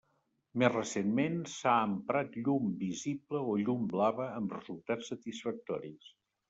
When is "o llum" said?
3.53-3.87